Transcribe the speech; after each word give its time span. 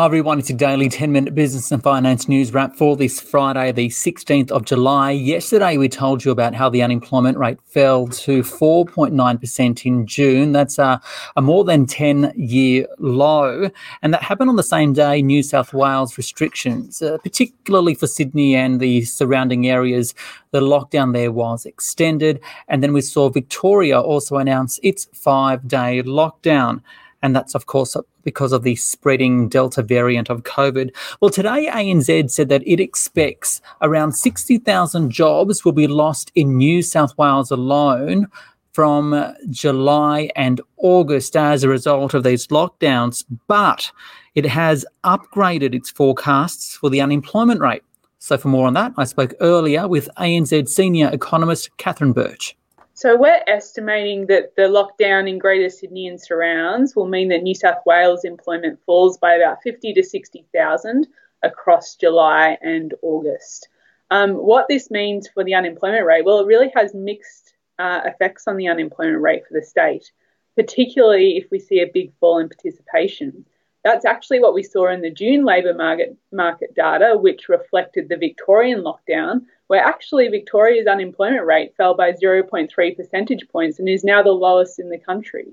Hi 0.00 0.06
everyone, 0.06 0.38
it's 0.38 0.48
your 0.48 0.56
daily 0.56 0.88
10 0.88 1.12
minute 1.12 1.34
business 1.34 1.70
and 1.70 1.82
finance 1.82 2.26
news 2.26 2.54
wrap 2.54 2.74
for 2.74 2.96
this 2.96 3.20
Friday, 3.20 3.70
the 3.70 3.88
16th 3.88 4.50
of 4.50 4.64
July. 4.64 5.10
Yesterday, 5.10 5.76
we 5.76 5.90
told 5.90 6.24
you 6.24 6.30
about 6.30 6.54
how 6.54 6.70
the 6.70 6.82
unemployment 6.82 7.36
rate 7.36 7.58
fell 7.66 8.06
to 8.06 8.40
4.9% 8.40 9.84
in 9.84 10.06
June. 10.06 10.52
That's 10.52 10.78
a, 10.78 11.02
a 11.36 11.42
more 11.42 11.64
than 11.64 11.84
10 11.84 12.32
year 12.34 12.86
low. 12.98 13.68
And 14.00 14.14
that 14.14 14.22
happened 14.22 14.48
on 14.48 14.56
the 14.56 14.62
same 14.62 14.94
day 14.94 15.20
New 15.20 15.42
South 15.42 15.74
Wales 15.74 16.16
restrictions, 16.16 17.02
uh, 17.02 17.18
particularly 17.18 17.94
for 17.94 18.06
Sydney 18.06 18.56
and 18.56 18.80
the 18.80 19.02
surrounding 19.02 19.68
areas, 19.68 20.14
the 20.50 20.62
lockdown 20.62 21.12
there 21.12 21.30
was 21.30 21.66
extended. 21.66 22.40
And 22.68 22.82
then 22.82 22.94
we 22.94 23.02
saw 23.02 23.28
Victoria 23.28 24.00
also 24.00 24.38
announce 24.38 24.80
its 24.82 25.08
five 25.12 25.68
day 25.68 26.02
lockdown. 26.02 26.80
And 27.22 27.36
that's, 27.36 27.54
of 27.54 27.66
course, 27.66 27.96
because 28.24 28.52
of 28.52 28.62
the 28.62 28.76
spreading 28.76 29.48
Delta 29.48 29.82
variant 29.82 30.30
of 30.30 30.42
COVID. 30.44 30.94
Well, 31.20 31.30
today 31.30 31.68
ANZ 31.70 32.30
said 32.30 32.48
that 32.48 32.66
it 32.66 32.80
expects 32.80 33.60
around 33.82 34.12
60,000 34.12 35.10
jobs 35.10 35.64
will 35.64 35.72
be 35.72 35.86
lost 35.86 36.32
in 36.34 36.56
New 36.56 36.82
South 36.82 37.16
Wales 37.18 37.50
alone 37.50 38.26
from 38.72 39.34
July 39.50 40.30
and 40.36 40.60
August 40.78 41.36
as 41.36 41.62
a 41.62 41.68
result 41.68 42.14
of 42.14 42.22
these 42.22 42.46
lockdowns, 42.46 43.24
but 43.46 43.90
it 44.34 44.46
has 44.46 44.86
upgraded 45.04 45.74
its 45.74 45.90
forecasts 45.90 46.76
for 46.76 46.88
the 46.88 47.00
unemployment 47.00 47.60
rate. 47.60 47.82
So, 48.18 48.36
for 48.36 48.48
more 48.48 48.66
on 48.66 48.74
that, 48.74 48.92
I 48.96 49.04
spoke 49.04 49.34
earlier 49.40 49.88
with 49.88 50.08
ANZ 50.18 50.68
senior 50.68 51.10
economist 51.12 51.76
Catherine 51.78 52.12
Birch. 52.12 52.56
So 53.00 53.16
we're 53.16 53.42
estimating 53.46 54.26
that 54.26 54.56
the 54.56 54.64
lockdown 54.64 55.26
in 55.26 55.38
Greater 55.38 55.70
Sydney 55.70 56.06
and 56.06 56.20
surrounds 56.20 56.94
will 56.94 57.08
mean 57.08 57.30
that 57.30 57.42
New 57.42 57.54
South 57.54 57.78
Wales 57.86 58.26
employment 58.26 58.78
falls 58.84 59.16
by 59.16 59.36
about 59.36 59.62
50 59.62 59.94
to 59.94 60.02
60,000 60.02 61.08
across 61.42 61.94
July 61.94 62.58
and 62.60 62.92
August. 63.00 63.70
Um, 64.10 64.32
what 64.34 64.66
this 64.68 64.90
means 64.90 65.28
for 65.28 65.44
the 65.44 65.54
unemployment 65.54 66.04
rate, 66.04 66.26
well, 66.26 66.40
it 66.40 66.46
really 66.46 66.70
has 66.76 66.92
mixed 66.92 67.54
uh, 67.78 68.02
effects 68.04 68.46
on 68.46 68.58
the 68.58 68.68
unemployment 68.68 69.22
rate 69.22 69.46
for 69.48 69.54
the 69.54 69.64
state, 69.64 70.12
particularly 70.54 71.38
if 71.38 71.50
we 71.50 71.58
see 71.58 71.80
a 71.80 71.90
big 71.90 72.12
fall 72.20 72.38
in 72.38 72.50
participation. 72.50 73.46
That's 73.82 74.04
actually 74.04 74.40
what 74.40 74.54
we 74.54 74.62
saw 74.62 74.88
in 74.88 75.00
the 75.00 75.10
June 75.10 75.44
labour 75.44 75.72
market, 75.72 76.16
market 76.32 76.74
data, 76.74 77.16
which 77.16 77.48
reflected 77.48 78.08
the 78.08 78.16
Victorian 78.16 78.82
lockdown, 78.82 79.46
where 79.68 79.82
actually 79.82 80.28
Victoria's 80.28 80.86
unemployment 80.86 81.46
rate 81.46 81.74
fell 81.76 81.94
by 81.94 82.12
0.3 82.12 82.96
percentage 82.96 83.48
points 83.48 83.78
and 83.78 83.88
is 83.88 84.04
now 84.04 84.22
the 84.22 84.30
lowest 84.30 84.78
in 84.78 84.90
the 84.90 84.98
country. 84.98 85.46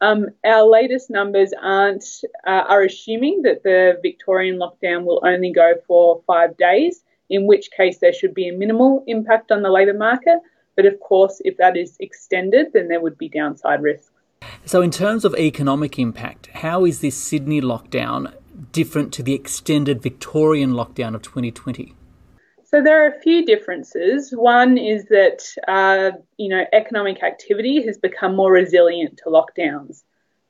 Um, 0.00 0.30
our 0.44 0.66
latest 0.66 1.10
numbers 1.10 1.52
aren't 1.60 2.04
uh, 2.46 2.64
are 2.68 2.82
assuming 2.82 3.42
that 3.42 3.62
the 3.62 3.98
Victorian 4.02 4.58
lockdown 4.58 5.04
will 5.04 5.20
only 5.22 5.52
go 5.52 5.74
for 5.86 6.22
five 6.26 6.56
days, 6.56 7.04
in 7.28 7.46
which 7.46 7.70
case 7.70 7.98
there 7.98 8.12
should 8.12 8.34
be 8.34 8.48
a 8.48 8.52
minimal 8.52 9.04
impact 9.06 9.52
on 9.52 9.62
the 9.62 9.70
labour 9.70 9.94
market. 9.94 10.38
But 10.74 10.86
of 10.86 10.98
course, 11.00 11.42
if 11.44 11.58
that 11.58 11.76
is 11.76 11.96
extended, 12.00 12.72
then 12.72 12.88
there 12.88 13.00
would 13.00 13.18
be 13.18 13.28
downside 13.28 13.82
risks. 13.82 14.10
So, 14.70 14.82
in 14.82 14.92
terms 14.92 15.24
of 15.24 15.34
economic 15.34 15.98
impact, 15.98 16.46
how 16.48 16.84
is 16.84 17.00
this 17.00 17.16
Sydney 17.16 17.60
lockdown 17.60 18.32
different 18.72 19.12
to 19.14 19.22
the 19.22 19.34
extended 19.34 20.00
Victorian 20.00 20.74
lockdown 20.74 21.14
of 21.14 21.22
2020? 21.22 21.94
So 22.64 22.80
there 22.80 23.04
are 23.04 23.08
a 23.08 23.20
few 23.20 23.44
differences. 23.44 24.30
One 24.30 24.78
is 24.78 25.06
that 25.06 25.42
uh, 25.66 26.12
you 26.36 26.48
know 26.48 26.64
economic 26.72 27.22
activity 27.24 27.84
has 27.84 27.98
become 27.98 28.36
more 28.36 28.52
resilient 28.52 29.18
to 29.24 29.30
lockdowns. 29.30 30.04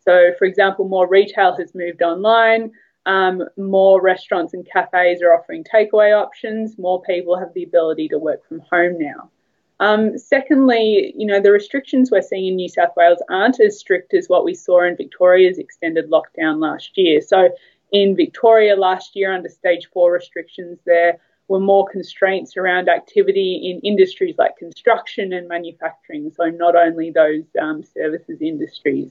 So, 0.04 0.32
for 0.38 0.44
example, 0.44 0.86
more 0.86 1.08
retail 1.08 1.56
has 1.56 1.74
moved 1.74 2.02
online. 2.02 2.72
Um, 3.06 3.44
more 3.56 4.02
restaurants 4.02 4.52
and 4.52 4.68
cafes 4.70 5.22
are 5.22 5.32
offering 5.32 5.64
takeaway 5.64 6.14
options. 6.14 6.76
More 6.78 7.00
people 7.00 7.38
have 7.38 7.54
the 7.54 7.62
ability 7.62 8.08
to 8.08 8.18
work 8.18 8.46
from 8.46 8.60
home 8.70 8.98
now. 8.98 9.30
Um, 9.80 10.18
secondly, 10.18 11.14
you 11.16 11.26
know 11.26 11.40
the 11.40 11.50
restrictions 11.50 12.10
we're 12.10 12.20
seeing 12.20 12.48
in 12.48 12.56
New 12.56 12.68
South 12.68 12.94
Wales 12.96 13.22
aren't 13.30 13.60
as 13.60 13.78
strict 13.78 14.12
as 14.12 14.28
what 14.28 14.44
we 14.44 14.54
saw 14.54 14.82
in 14.82 14.96
Victoria's 14.96 15.58
extended 15.58 16.10
lockdown 16.10 16.60
last 16.60 16.96
year. 16.96 17.22
So, 17.22 17.48
in 17.90 18.14
Victoria 18.14 18.76
last 18.76 19.16
year, 19.16 19.32
under 19.32 19.48
stage 19.48 19.88
four 19.92 20.12
restrictions, 20.12 20.78
there 20.84 21.18
were 21.48 21.60
more 21.60 21.88
constraints 21.88 22.58
around 22.58 22.90
activity 22.90 23.70
in 23.70 23.80
industries 23.80 24.36
like 24.36 24.58
construction 24.58 25.32
and 25.32 25.48
manufacturing, 25.48 26.30
so 26.30 26.44
not 26.44 26.76
only 26.76 27.10
those 27.10 27.44
um, 27.60 27.82
services 27.82 28.42
industries. 28.42 29.10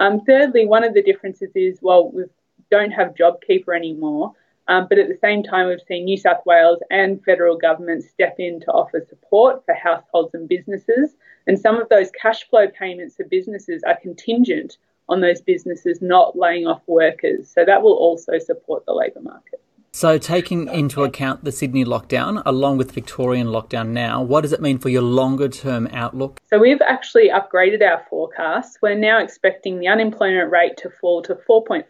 Um, 0.00 0.20
thirdly, 0.24 0.66
one 0.66 0.82
of 0.82 0.94
the 0.94 1.02
differences 1.02 1.52
is 1.54 1.78
well, 1.80 2.10
we 2.10 2.24
don't 2.72 2.90
have 2.90 3.14
JobKeeper 3.14 3.74
anymore, 3.74 4.32
um, 4.68 4.86
but 4.88 4.98
at 4.98 5.08
the 5.08 5.18
same 5.20 5.42
time, 5.42 5.68
we've 5.68 5.80
seen 5.88 6.04
New 6.04 6.16
South 6.16 6.44
Wales 6.46 6.78
and 6.90 7.22
federal 7.24 7.56
government 7.56 8.04
step 8.04 8.36
in 8.38 8.60
to 8.60 8.66
offer 8.66 9.04
support 9.08 9.64
for 9.64 9.74
households 9.74 10.34
and 10.34 10.48
businesses. 10.48 11.14
And 11.46 11.58
some 11.58 11.80
of 11.80 11.88
those 11.88 12.10
cash 12.20 12.48
flow 12.48 12.68
payments 12.68 13.16
for 13.16 13.24
businesses 13.24 13.82
are 13.84 13.98
contingent 14.00 14.76
on 15.08 15.20
those 15.20 15.40
businesses 15.40 16.00
not 16.00 16.38
laying 16.38 16.66
off 16.66 16.82
workers. 16.86 17.50
So 17.50 17.64
that 17.64 17.82
will 17.82 17.94
also 17.94 18.38
support 18.38 18.86
the 18.86 18.94
labour 18.94 19.20
market. 19.20 19.60
So, 19.94 20.16
taking 20.16 20.68
into 20.68 21.04
account 21.04 21.44
the 21.44 21.52
Sydney 21.52 21.84
lockdown 21.84 22.42
along 22.46 22.78
with 22.78 22.92
Victorian 22.92 23.48
lockdown 23.48 23.88
now, 23.88 24.22
what 24.22 24.40
does 24.40 24.54
it 24.54 24.62
mean 24.62 24.78
for 24.78 24.88
your 24.88 25.02
longer 25.02 25.48
term 25.50 25.86
outlook? 25.92 26.40
So, 26.48 26.58
we've 26.58 26.80
actually 26.80 27.28
upgraded 27.28 27.82
our 27.86 28.02
forecast. 28.08 28.78
We're 28.80 28.94
now 28.94 29.22
expecting 29.22 29.80
the 29.80 29.88
unemployment 29.88 30.50
rate 30.50 30.78
to 30.78 30.88
fall 30.88 31.20
to 31.24 31.34
4.4% 31.34 31.84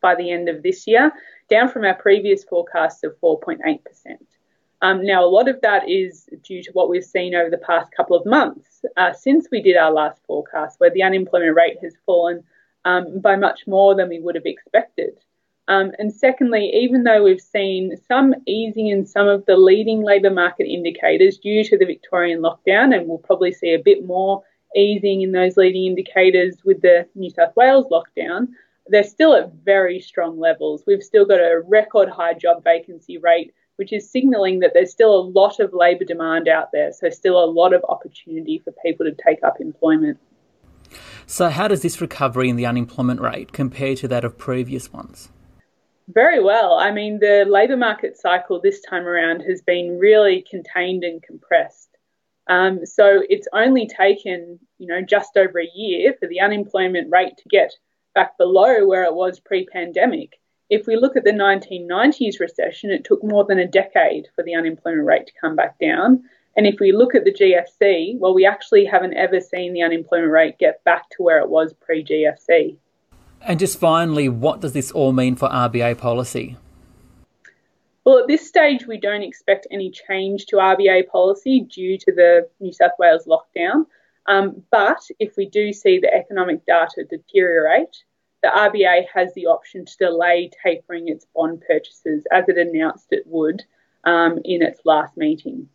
by 0.00 0.14
the 0.14 0.30
end 0.30 0.48
of 0.48 0.62
this 0.62 0.86
year, 0.86 1.10
down 1.48 1.68
from 1.68 1.84
our 1.84 1.94
previous 1.94 2.44
forecast 2.44 3.04
of 3.04 3.18
4.8%. 3.20 3.78
Um, 4.82 5.04
now, 5.04 5.24
a 5.24 5.26
lot 5.26 5.48
of 5.48 5.60
that 5.62 5.88
is 5.88 6.28
due 6.42 6.62
to 6.62 6.70
what 6.72 6.90
we've 6.90 7.04
seen 7.04 7.34
over 7.34 7.48
the 7.48 7.58
past 7.58 7.90
couple 7.96 8.16
of 8.16 8.26
months 8.26 8.84
uh, 8.96 9.12
since 9.12 9.48
we 9.50 9.62
did 9.62 9.76
our 9.76 9.92
last 9.92 10.20
forecast, 10.26 10.78
where 10.78 10.90
the 10.90 11.02
unemployment 11.02 11.56
rate 11.56 11.78
has 11.82 11.94
fallen 12.04 12.42
um, 12.84 13.20
by 13.20 13.36
much 13.36 13.66
more 13.66 13.94
than 13.94 14.08
we 14.08 14.20
would 14.20 14.34
have 14.34 14.44
expected. 14.44 15.18
Um, 15.68 15.92
and 15.98 16.12
secondly, 16.12 16.70
even 16.74 17.02
though 17.02 17.24
we've 17.24 17.40
seen 17.40 17.96
some 18.06 18.34
easing 18.46 18.88
in 18.88 19.04
some 19.04 19.26
of 19.26 19.44
the 19.46 19.56
leading 19.56 20.02
labour 20.02 20.30
market 20.30 20.68
indicators 20.68 21.38
due 21.38 21.64
to 21.64 21.76
the 21.76 21.86
Victorian 21.86 22.40
lockdown, 22.40 22.94
and 22.94 23.08
we'll 23.08 23.18
probably 23.18 23.52
see 23.52 23.72
a 23.72 23.82
bit 23.82 24.06
more 24.06 24.44
easing 24.76 25.22
in 25.22 25.32
those 25.32 25.56
leading 25.56 25.86
indicators 25.86 26.58
with 26.64 26.82
the 26.82 27.08
New 27.14 27.30
South 27.30 27.56
Wales 27.56 27.86
lockdown, 27.90 28.48
they're 28.88 29.04
still 29.04 29.34
at 29.34 29.52
very 29.64 30.00
strong 30.00 30.38
levels. 30.38 30.84
We've 30.86 31.02
still 31.02 31.24
got 31.24 31.40
a 31.40 31.62
record 31.66 32.08
high 32.08 32.34
job 32.34 32.64
vacancy 32.64 33.18
rate, 33.18 33.52
which 33.76 33.92
is 33.92 34.10
signalling 34.10 34.60
that 34.60 34.72
there's 34.74 34.90
still 34.90 35.14
a 35.14 35.20
lot 35.20 35.60
of 35.60 35.72
labour 35.72 36.04
demand 36.04 36.48
out 36.48 36.70
there. 36.72 36.92
So, 36.92 37.10
still 37.10 37.42
a 37.42 37.46
lot 37.46 37.72
of 37.72 37.84
opportunity 37.88 38.58
for 38.64 38.72
people 38.84 39.06
to 39.06 39.14
take 39.26 39.42
up 39.42 39.60
employment. 39.60 40.18
So, 41.26 41.48
how 41.50 41.68
does 41.68 41.82
this 41.82 42.00
recovery 42.00 42.48
in 42.48 42.56
the 42.56 42.66
unemployment 42.66 43.20
rate 43.20 43.52
compare 43.52 43.96
to 43.96 44.08
that 44.08 44.24
of 44.24 44.38
previous 44.38 44.92
ones? 44.92 45.28
Very 46.08 46.40
well. 46.40 46.74
I 46.74 46.92
mean, 46.92 47.18
the 47.18 47.44
labour 47.48 47.76
market 47.76 48.16
cycle 48.16 48.60
this 48.60 48.80
time 48.82 49.06
around 49.06 49.40
has 49.40 49.60
been 49.60 49.98
really 49.98 50.44
contained 50.48 51.02
and 51.02 51.20
compressed. 51.20 51.88
Um, 52.48 52.86
so 52.86 53.24
it's 53.28 53.48
only 53.52 53.88
taken, 53.88 54.60
you 54.78 54.86
know, 54.86 55.02
just 55.02 55.36
over 55.36 55.58
a 55.58 55.68
year 55.74 56.14
for 56.20 56.28
the 56.28 56.40
unemployment 56.40 57.10
rate 57.10 57.36
to 57.38 57.48
get 57.48 57.72
back 58.16 58.36
below 58.38 58.84
where 58.86 59.04
it 59.04 59.14
was 59.14 59.38
pre-pandemic. 59.38 60.40
If 60.70 60.86
we 60.88 60.96
look 60.96 61.16
at 61.16 61.22
the 61.22 61.30
1990s 61.30 62.40
recession, 62.40 62.90
it 62.90 63.04
took 63.04 63.22
more 63.22 63.44
than 63.44 63.60
a 63.60 63.68
decade 63.68 64.26
for 64.34 64.42
the 64.42 64.54
unemployment 64.54 65.06
rate 65.06 65.26
to 65.28 65.32
come 65.40 65.54
back 65.54 65.78
down. 65.78 66.24
And 66.56 66.66
if 66.66 66.80
we 66.80 66.90
look 66.90 67.14
at 67.14 67.24
the 67.24 67.32
GFC, 67.32 68.18
well, 68.18 68.34
we 68.34 68.46
actually 68.46 68.86
haven't 68.86 69.14
ever 69.14 69.38
seen 69.38 69.74
the 69.74 69.82
unemployment 69.82 70.32
rate 70.32 70.58
get 70.58 70.82
back 70.84 71.08
to 71.10 71.22
where 71.22 71.38
it 71.38 71.50
was 71.50 71.74
pre-GFC. 71.74 72.78
And 73.42 73.60
just 73.60 73.78
finally, 73.78 74.28
what 74.28 74.60
does 74.60 74.72
this 74.72 74.90
all 74.90 75.12
mean 75.12 75.36
for 75.36 75.48
RBA 75.50 75.98
policy? 75.98 76.56
Well, 78.04 78.18
at 78.18 78.28
this 78.28 78.48
stage, 78.48 78.86
we 78.86 78.98
don't 78.98 79.22
expect 79.22 79.66
any 79.70 79.90
change 79.90 80.46
to 80.46 80.56
RBA 80.56 81.08
policy 81.08 81.60
due 81.60 81.98
to 81.98 82.12
the 82.12 82.48
New 82.60 82.72
South 82.72 82.92
Wales 82.98 83.26
lockdown. 83.26 83.84
Um, 84.28 84.62
but 84.70 85.00
if 85.18 85.36
we 85.36 85.48
do 85.48 85.72
see 85.72 85.98
the 85.98 86.12
economic 86.12 86.66
data 86.66 87.04
deteriorate, 87.08 87.96
the 88.42 88.48
RBA 88.48 89.06
has 89.12 89.32
the 89.34 89.46
option 89.46 89.84
to 89.84 89.96
delay 89.98 90.50
tapering 90.62 91.08
its 91.08 91.26
bond 91.34 91.62
purchases 91.66 92.24
as 92.32 92.48
it 92.48 92.58
announced 92.58 93.08
it 93.10 93.24
would 93.26 93.64
um, 94.04 94.38
in 94.44 94.62
its 94.62 94.80
last 94.84 95.16
meeting. 95.16 95.68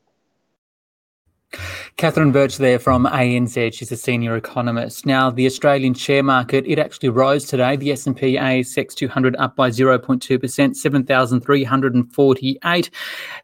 Catherine 1.97 2.31
Birch 2.31 2.57
there 2.57 2.79
from 2.79 3.05
ANZ. 3.05 3.73
She's 3.73 3.91
a 3.91 3.97
senior 3.97 4.35
economist. 4.35 5.05
Now, 5.05 5.29
the 5.29 5.45
Australian 5.45 5.93
share 5.93 6.23
market, 6.23 6.65
it 6.65 6.79
actually 6.79 7.09
rose 7.09 7.45
today. 7.45 7.75
The 7.75 7.91
S&P 7.91 8.37
ASX 8.37 8.95
200 8.95 9.35
up 9.35 9.55
by 9.55 9.69
0.2%, 9.69 10.75
7,348. 10.75 12.89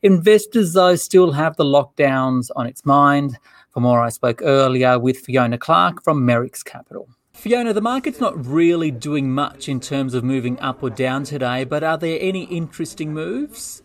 Investors, 0.01 0.73
though, 0.73 0.95
still 0.95 1.31
have 1.33 1.55
the 1.57 1.65
lockdowns 1.65 2.49
on 2.55 2.65
its 2.65 2.83
mind. 2.85 3.37
More, 3.81 4.01
I 4.01 4.09
spoke 4.09 4.41
earlier 4.43 4.97
with 4.99 5.19
Fiona 5.19 5.57
Clark 5.57 6.03
from 6.03 6.25
Merricks 6.25 6.63
Capital. 6.63 7.09
Fiona, 7.33 7.73
the 7.73 7.81
market's 7.81 8.19
not 8.19 8.45
really 8.45 8.89
doing 8.89 9.29
much 9.29 9.69
in 9.69 9.79
terms 9.79 10.15
of 10.15 10.23
moving 10.23 10.59
up 10.59 10.81
or 10.81 10.89
down 10.89 11.23
today, 11.23 11.63
but 11.63 11.83
are 11.83 11.97
there 11.97 12.17
any 12.19 12.45
interesting 12.45 13.13
moves? 13.13 13.83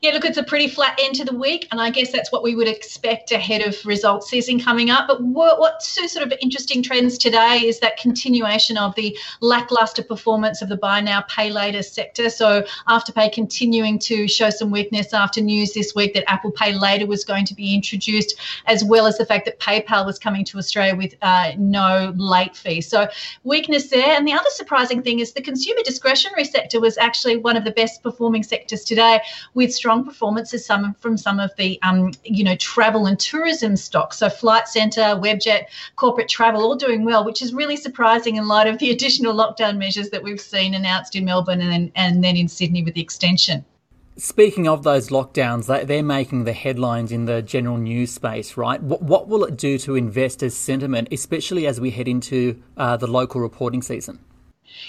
Yeah, 0.00 0.12
look, 0.12 0.24
it's 0.24 0.38
a 0.38 0.42
pretty 0.42 0.68
flat 0.68 0.98
end 1.02 1.14
to 1.16 1.24
the 1.24 1.34
week, 1.34 1.68
and 1.70 1.80
I 1.80 1.90
guess 1.90 2.12
that's 2.12 2.30
what 2.32 2.42
we 2.42 2.54
would 2.54 2.68
expect 2.68 3.32
ahead 3.32 3.62
of 3.62 3.76
results 3.84 4.28
season 4.28 4.60
coming 4.60 4.90
up. 4.90 5.08
But 5.08 5.22
what, 5.22 5.58
what's 5.58 5.88
sort 6.12 6.26
of 6.26 6.32
interesting 6.40 6.82
trends 6.82 7.18
today 7.18 7.62
is 7.64 7.80
that 7.80 7.96
continuation 7.96 8.76
of 8.76 8.94
the 8.94 9.16
lackluster 9.40 10.02
performance 10.02 10.62
of 10.62 10.68
the 10.68 10.76
buy 10.76 11.00
now, 11.00 11.22
pay 11.22 11.50
later 11.50 11.82
sector. 11.82 12.30
So 12.30 12.64
Afterpay 12.88 13.32
continuing 13.32 13.98
to 14.00 14.28
show 14.28 14.50
some 14.50 14.70
weakness 14.70 15.12
after 15.12 15.40
news 15.40 15.72
this 15.72 15.94
week 15.94 16.14
that 16.14 16.30
Apple 16.30 16.50
Pay 16.50 16.74
Later 16.74 17.06
was 17.06 17.24
going 17.24 17.44
to 17.46 17.54
be 17.54 17.74
introduced, 17.74 18.38
as 18.66 18.84
well 18.84 19.06
as 19.06 19.18
the 19.18 19.26
fact 19.26 19.44
that 19.46 19.58
PayPal 19.60 20.06
was 20.06 20.18
coming 20.18 20.44
to 20.46 20.58
Australia 20.58 20.94
with 20.94 21.14
uh, 21.22 21.52
no 21.58 22.12
late 22.16 22.56
fee. 22.56 22.80
So 22.80 23.08
weakness 23.44 23.88
there. 23.88 24.16
And 24.16 24.26
the 24.26 24.32
other 24.32 24.50
surprising 24.50 25.02
thing 25.02 25.20
is 25.20 25.32
the 25.32 25.42
consumer 25.42 25.80
discretionary 25.84 26.44
sector 26.44 26.80
was 26.80 26.98
actually 26.98 27.36
one 27.36 27.56
of 27.56 27.64
the 27.64 27.70
best 27.70 28.02
performing 28.02 28.42
sectors 28.42 28.84
today 28.84 29.20
with 29.54 29.65
strong 29.72 30.04
performances 30.04 30.64
some 30.64 30.94
from 30.94 31.16
some 31.16 31.40
of 31.40 31.54
the 31.56 31.78
um, 31.82 32.12
you 32.24 32.44
know 32.44 32.56
travel 32.56 33.06
and 33.06 33.18
tourism 33.18 33.76
stocks. 33.76 34.18
So 34.18 34.28
Flight 34.28 34.68
Centre, 34.68 35.00
Webjet, 35.00 35.66
corporate 35.96 36.28
travel, 36.28 36.62
all 36.62 36.76
doing 36.76 37.04
well, 37.04 37.24
which 37.24 37.42
is 37.42 37.52
really 37.52 37.76
surprising 37.76 38.36
in 38.36 38.46
light 38.48 38.66
of 38.66 38.78
the 38.78 38.90
additional 38.90 39.34
lockdown 39.34 39.78
measures 39.78 40.10
that 40.10 40.22
we've 40.22 40.40
seen 40.40 40.74
announced 40.74 41.16
in 41.16 41.24
Melbourne 41.24 41.60
and 41.60 41.70
then, 41.70 41.92
and 41.94 42.24
then 42.24 42.36
in 42.36 42.48
Sydney 42.48 42.82
with 42.82 42.94
the 42.94 43.00
extension. 43.00 43.64
Speaking 44.18 44.66
of 44.66 44.82
those 44.82 45.10
lockdowns, 45.10 45.66
they're 45.86 46.02
making 46.02 46.44
the 46.44 46.54
headlines 46.54 47.12
in 47.12 47.26
the 47.26 47.42
general 47.42 47.76
news 47.76 48.12
space, 48.14 48.56
right? 48.56 48.82
What, 48.82 49.02
what 49.02 49.28
will 49.28 49.44
it 49.44 49.58
do 49.58 49.76
to 49.80 49.94
investors' 49.94 50.56
sentiment, 50.56 51.08
especially 51.12 51.66
as 51.66 51.82
we 51.82 51.90
head 51.90 52.08
into 52.08 52.62
uh, 52.78 52.96
the 52.96 53.06
local 53.06 53.42
reporting 53.42 53.82
season? 53.82 54.20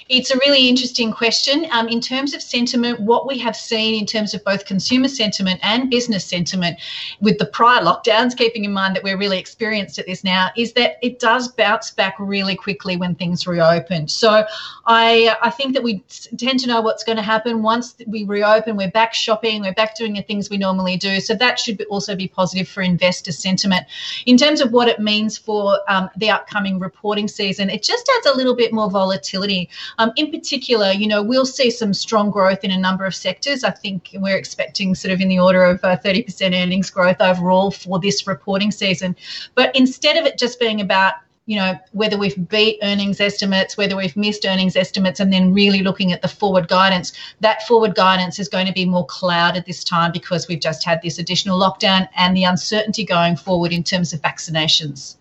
It's 0.09 0.31
a 0.31 0.37
really 0.37 0.69
interesting 0.69 1.11
question. 1.11 1.67
Um, 1.71 1.87
in 1.89 1.99
terms 1.99 2.33
of 2.33 2.41
sentiment, 2.41 2.99
what 2.99 3.27
we 3.27 3.37
have 3.39 3.55
seen 3.55 3.99
in 3.99 4.05
terms 4.05 4.33
of 4.33 4.43
both 4.43 4.65
consumer 4.65 5.07
sentiment 5.07 5.59
and 5.63 5.89
business 5.89 6.25
sentiment 6.25 6.79
with 7.19 7.37
the 7.37 7.45
prior 7.45 7.81
lockdowns, 7.81 8.37
keeping 8.37 8.63
in 8.63 8.71
mind 8.71 8.95
that 8.95 9.03
we're 9.03 9.17
really 9.17 9.37
experienced 9.37 9.99
at 9.99 10.05
this 10.05 10.23
now, 10.23 10.49
is 10.55 10.73
that 10.73 10.97
it 11.01 11.19
does 11.19 11.49
bounce 11.49 11.91
back 11.91 12.15
really 12.19 12.55
quickly 12.55 12.95
when 12.95 13.15
things 13.15 13.45
reopen. 13.45 14.07
So 14.07 14.45
I, 14.85 15.35
I 15.41 15.49
think 15.49 15.73
that 15.73 15.83
we 15.83 15.99
tend 16.37 16.59
to 16.59 16.67
know 16.67 16.81
what's 16.81 17.03
going 17.03 17.17
to 17.17 17.21
happen 17.21 17.61
once 17.61 17.95
we 18.07 18.23
reopen. 18.23 18.77
We're 18.77 18.91
back 18.91 19.13
shopping, 19.13 19.61
we're 19.61 19.73
back 19.73 19.95
doing 19.97 20.13
the 20.13 20.21
things 20.21 20.49
we 20.49 20.57
normally 20.57 20.95
do. 20.97 21.19
So 21.19 21.33
that 21.35 21.59
should 21.59 21.83
also 21.85 22.15
be 22.15 22.27
positive 22.27 22.67
for 22.67 22.81
investor 22.81 23.31
sentiment. 23.31 23.85
In 24.25 24.37
terms 24.37 24.61
of 24.61 24.71
what 24.71 24.87
it 24.87 24.99
means 24.99 25.37
for 25.37 25.79
um, 25.89 26.09
the 26.15 26.29
upcoming 26.29 26.79
reporting 26.79 27.27
season, 27.27 27.69
it 27.69 27.83
just 27.83 28.09
adds 28.17 28.27
a 28.27 28.37
little 28.37 28.55
bit 28.55 28.71
more 28.71 28.89
volatility 28.89 29.66
um, 29.97 30.11
in 30.15 30.31
particular, 30.31 30.91
you 30.91 31.07
know, 31.07 31.21
we'll 31.23 31.45
see 31.45 31.69
some 31.69 31.93
strong 31.93 32.31
growth 32.31 32.63
in 32.63 32.71
a 32.71 32.77
number 32.77 33.05
of 33.05 33.15
sectors. 33.15 33.63
I 33.63 33.71
think 33.71 34.09
we're 34.15 34.37
expecting 34.37 34.95
sort 34.95 35.13
of 35.13 35.21
in 35.21 35.27
the 35.27 35.39
order 35.39 35.63
of 35.63 35.83
uh, 35.83 35.97
30% 35.97 36.61
earnings 36.61 36.89
growth 36.89 37.21
overall 37.21 37.71
for 37.71 37.99
this 37.99 38.27
reporting 38.27 38.71
season. 38.71 39.15
But 39.55 39.75
instead 39.75 40.17
of 40.17 40.25
it 40.25 40.37
just 40.37 40.59
being 40.59 40.81
about 40.81 41.15
you 41.47 41.55
know, 41.55 41.79
whether 41.93 42.17
we've 42.17 42.47
beat 42.49 42.77
earnings 42.83 43.21
estimates, 43.21 43.77
whether 43.77 43.95
we've 43.95 44.15
missed 44.17 44.45
earnings 44.45 44.75
estimates, 44.75 45.21
and 45.21 45.31
then 45.31 45.53
really 45.53 45.81
looking 45.81 46.11
at 46.11 46.21
the 46.21 46.27
forward 46.27 46.67
guidance. 46.67 47.13
That 47.39 47.65
forward 47.65 47.95
guidance 47.95 48.37
is 48.37 48.49
going 48.49 48.67
to 48.67 48.73
be 48.73 48.85
more 48.85 49.05
clouded 49.05 49.65
this 49.65 49.83
time 49.83 50.11
because 50.11 50.47
we've 50.49 50.59
just 50.59 50.83
had 50.83 51.01
this 51.01 51.17
additional 51.17 51.57
lockdown 51.57 52.09
and 52.17 52.35
the 52.35 52.43
uncertainty 52.43 53.05
going 53.05 53.37
forward 53.37 53.71
in 53.71 53.81
terms 53.81 54.11
of 54.11 54.21
vaccinations. 54.21 55.15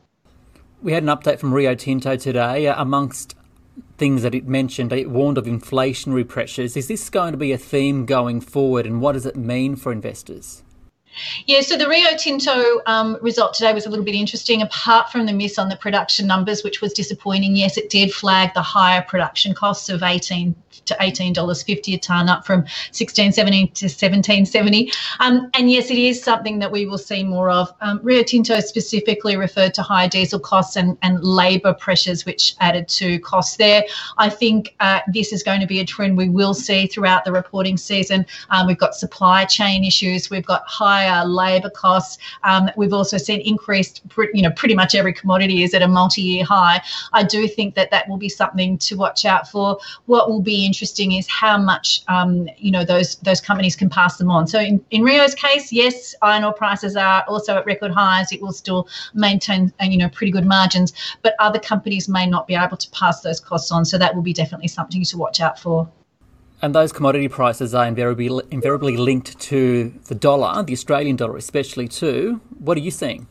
We 0.82 0.92
had 0.92 1.04
an 1.04 1.08
update 1.08 1.38
from 1.38 1.54
Rio 1.54 1.76
Tinto 1.76 2.16
today. 2.16 2.66
Uh, 2.66 2.82
amongst 2.82 3.36
things 3.98 4.22
that 4.22 4.34
it 4.34 4.46
mentioned, 4.46 4.92
it 4.92 5.10
warned 5.10 5.38
of 5.38 5.44
inflationary 5.44 6.26
pressures. 6.26 6.76
Is 6.76 6.88
this 6.88 7.08
going 7.10 7.32
to 7.32 7.38
be 7.38 7.52
a 7.52 7.58
theme 7.58 8.06
going 8.06 8.40
forward, 8.40 8.86
and 8.86 9.00
what 9.00 9.12
does 9.12 9.26
it 9.26 9.36
mean 9.36 9.76
for 9.76 9.92
investors? 9.92 10.62
Yeah, 11.46 11.62
so 11.62 11.76
the 11.76 11.88
Rio 11.88 12.14
Tinto 12.16 12.82
um, 12.86 13.16
result 13.22 13.54
today 13.54 13.72
was 13.72 13.86
a 13.86 13.90
little 13.90 14.04
bit 14.04 14.14
interesting. 14.14 14.60
Apart 14.60 15.10
from 15.10 15.26
the 15.26 15.32
miss 15.32 15.58
on 15.58 15.68
the 15.68 15.76
production 15.76 16.26
numbers, 16.26 16.62
which 16.62 16.80
was 16.80 16.92
disappointing, 16.92 17.56
yes, 17.56 17.78
it 17.78 17.88
did 17.88 18.12
flag 18.12 18.52
the 18.54 18.62
higher 18.62 19.02
production 19.02 19.54
costs 19.54 19.88
of 19.88 20.02
18 20.02 20.54
to 20.84 20.94
$18.50 20.94 21.94
a 21.94 21.98
tonne, 21.98 22.28
up 22.28 22.44
from 22.46 22.62
16.70 22.92 23.72
to 23.74 23.86
17.70. 23.86 24.92
Um, 25.20 25.50
and 25.54 25.70
yes, 25.70 25.90
it 25.90 25.98
is 25.98 26.22
something 26.22 26.58
that 26.58 26.70
we 26.70 26.86
will 26.86 26.98
see 26.98 27.24
more 27.24 27.50
of. 27.50 27.72
Um, 27.80 28.00
Rio 28.02 28.22
Tinto 28.22 28.60
specifically 28.60 29.36
referred 29.36 29.74
to 29.74 29.82
higher 29.82 30.08
diesel 30.08 30.38
costs 30.38 30.76
and, 30.76 30.96
and 31.02 31.22
labour 31.22 31.74
pressures, 31.74 32.26
which 32.26 32.54
added 32.60 32.88
to 32.88 33.18
costs 33.20 33.56
there. 33.56 33.84
I 34.18 34.28
think 34.28 34.74
uh, 34.80 35.00
this 35.12 35.32
is 35.32 35.42
going 35.42 35.60
to 35.60 35.66
be 35.66 35.80
a 35.80 35.84
trend 35.84 36.16
we 36.16 36.28
will 36.28 36.54
see 36.54 36.86
throughout 36.86 37.24
the 37.24 37.32
reporting 37.32 37.76
season. 37.76 38.26
Um, 38.50 38.66
we've 38.66 38.78
got 38.78 38.94
supply 38.94 39.44
chain 39.44 39.84
issues, 39.84 40.30
we've 40.30 40.46
got 40.46 40.62
higher 40.66 41.24
labour 41.24 41.70
costs. 41.70 42.18
Um, 42.42 42.70
we've 42.76 42.92
also 42.92 43.16
seen 43.16 43.40
increased, 43.40 44.02
you 44.34 44.42
know, 44.42 44.50
pretty 44.50 44.74
much 44.74 44.94
every 44.94 45.12
commodity 45.12 45.62
is 45.62 45.74
at 45.74 45.82
a 45.82 45.88
multi-year 45.88 46.44
high. 46.44 46.82
I 47.12 47.22
do 47.22 47.48
think 47.48 47.74
that 47.74 47.90
that 47.90 48.08
will 48.08 48.16
be 48.16 48.28
something 48.28 48.78
to 48.78 48.96
watch 48.96 49.24
out 49.24 49.48
for. 49.48 49.78
What 50.06 50.28
will 50.28 50.42
be 50.42 50.65
interesting 50.66 51.12
is 51.12 51.26
how 51.28 51.56
much 51.56 52.02
um, 52.08 52.48
you 52.58 52.70
know 52.70 52.84
those 52.84 53.16
those 53.16 53.40
companies 53.40 53.76
can 53.76 53.88
pass 53.88 54.18
them 54.18 54.30
on. 54.30 54.46
So 54.46 54.58
in, 54.60 54.84
in 54.90 55.02
Rio's 55.02 55.34
case, 55.34 55.72
yes, 55.72 56.14
iron 56.22 56.44
ore 56.44 56.52
prices 56.52 56.96
are 56.96 57.24
also 57.28 57.56
at 57.56 57.64
record 57.64 57.92
highs. 57.92 58.32
It 58.32 58.42
will 58.42 58.52
still 58.52 58.88
maintain 59.14 59.72
uh, 59.80 59.84
you 59.84 59.98
know 59.98 60.08
pretty 60.08 60.32
good 60.32 60.46
margins, 60.46 60.92
but 61.22 61.34
other 61.38 61.58
companies 61.58 62.08
may 62.08 62.26
not 62.26 62.46
be 62.46 62.54
able 62.54 62.76
to 62.76 62.90
pass 62.90 63.22
those 63.22 63.40
costs 63.40 63.72
on. 63.72 63.84
So 63.84 63.96
that 63.98 64.14
will 64.14 64.22
be 64.22 64.32
definitely 64.32 64.68
something 64.68 65.02
to 65.04 65.16
watch 65.16 65.40
out 65.40 65.58
for. 65.58 65.88
And 66.62 66.74
those 66.74 66.90
commodity 66.90 67.28
prices 67.28 67.74
are 67.74 67.86
invariably, 67.86 68.42
invariably 68.50 68.96
linked 68.96 69.38
to 69.40 69.92
the 70.06 70.14
dollar, 70.14 70.62
the 70.62 70.72
Australian 70.72 71.16
dollar 71.16 71.36
especially 71.36 71.86
too. 71.86 72.40
What 72.58 72.78
are 72.78 72.80
you 72.80 72.90
seeing? 72.90 73.26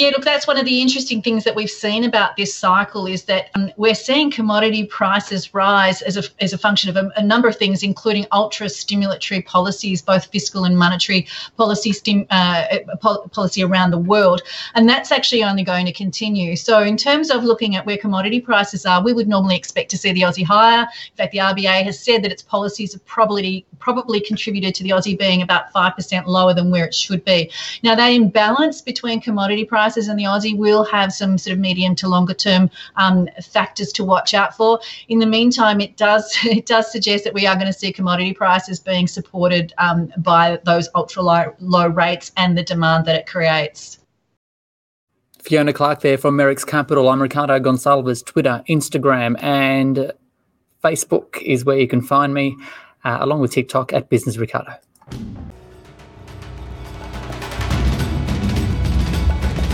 Yeah, 0.00 0.08
look, 0.08 0.24
that's 0.24 0.46
one 0.46 0.56
of 0.56 0.64
the 0.64 0.80
interesting 0.80 1.20
things 1.20 1.44
that 1.44 1.54
we've 1.54 1.70
seen 1.70 2.04
about 2.04 2.34
this 2.34 2.54
cycle 2.54 3.06
is 3.06 3.24
that 3.24 3.50
um, 3.54 3.70
we're 3.76 3.94
seeing 3.94 4.30
commodity 4.30 4.86
prices 4.86 5.52
rise 5.52 6.00
as 6.00 6.16
a, 6.16 6.22
as 6.42 6.54
a 6.54 6.58
function 6.58 6.88
of 6.88 6.96
a, 6.96 7.12
a 7.16 7.22
number 7.22 7.48
of 7.48 7.56
things, 7.56 7.82
including 7.82 8.26
ultra 8.32 8.68
stimulatory 8.68 9.44
policies, 9.44 10.00
both 10.00 10.24
fiscal 10.24 10.64
and 10.64 10.78
monetary 10.78 11.26
policy, 11.58 11.92
stim, 11.92 12.26
uh, 12.30 12.78
policy 13.30 13.62
around 13.62 13.90
the 13.90 13.98
world. 13.98 14.40
And 14.74 14.88
that's 14.88 15.12
actually 15.12 15.44
only 15.44 15.64
going 15.64 15.84
to 15.84 15.92
continue. 15.92 16.56
So, 16.56 16.80
in 16.80 16.96
terms 16.96 17.30
of 17.30 17.44
looking 17.44 17.76
at 17.76 17.84
where 17.84 17.98
commodity 17.98 18.40
prices 18.40 18.86
are, 18.86 19.04
we 19.04 19.12
would 19.12 19.28
normally 19.28 19.56
expect 19.56 19.90
to 19.90 19.98
see 19.98 20.12
the 20.12 20.22
Aussie 20.22 20.46
higher. 20.46 20.80
In 20.80 21.16
fact, 21.16 21.32
the 21.32 21.38
RBA 21.40 21.84
has 21.84 22.02
said 22.02 22.22
that 22.24 22.32
its 22.32 22.42
policies 22.42 22.94
have 22.94 23.04
probably 23.04 23.66
probably 23.78 24.20
contributed 24.20 24.74
to 24.76 24.82
the 24.82 24.90
Aussie 24.90 25.18
being 25.18 25.42
about 25.42 25.72
5% 25.74 26.26
lower 26.26 26.54
than 26.54 26.70
where 26.70 26.86
it 26.86 26.94
should 26.94 27.24
be. 27.24 27.50
Now, 27.82 27.94
that 27.94 28.08
imbalance 28.08 28.80
between 28.80 29.20
commodity 29.20 29.50
commodity 29.50 29.64
prices 29.90 30.08
and 30.08 30.18
the 30.18 30.24
Aussie 30.24 30.56
will 30.56 30.84
have 30.84 31.12
some 31.12 31.36
sort 31.36 31.54
of 31.54 31.58
medium 31.58 31.96
to 31.96 32.08
longer 32.08 32.34
term 32.34 32.70
um, 32.96 33.28
factors 33.42 33.92
to 33.92 34.04
watch 34.04 34.34
out 34.34 34.56
for. 34.56 34.78
In 35.08 35.18
the 35.18 35.26
meantime, 35.26 35.80
it 35.80 35.96
does 35.96 36.36
it 36.44 36.66
does 36.66 36.90
suggest 36.90 37.24
that 37.24 37.34
we 37.34 37.46
are 37.46 37.54
going 37.54 37.66
to 37.66 37.72
see 37.72 37.92
commodity 37.92 38.32
prices 38.32 38.78
being 38.78 39.08
supported 39.08 39.72
um, 39.78 40.12
by 40.18 40.60
those 40.64 40.88
ultra 40.94 41.22
low, 41.22 41.54
low 41.58 41.88
rates 41.88 42.30
and 42.36 42.56
the 42.56 42.62
demand 42.62 43.06
that 43.06 43.16
it 43.16 43.26
creates. 43.26 43.98
Fiona 45.40 45.72
Clark 45.72 46.02
there 46.02 46.18
from 46.18 46.36
Merricks 46.36 46.66
Capital. 46.66 47.08
I'm 47.08 47.20
Ricardo 47.20 47.58
Gonçalves. 47.58 48.24
Twitter, 48.24 48.62
Instagram, 48.68 49.42
and 49.42 50.12
Facebook 50.84 51.40
is 51.42 51.64
where 51.64 51.78
you 51.78 51.88
can 51.88 52.02
find 52.02 52.34
me, 52.34 52.56
uh, 53.04 53.18
along 53.20 53.40
with 53.40 53.52
TikTok 53.52 53.92
at 53.92 54.10
Business 54.10 54.36
Ricardo. 54.36 54.74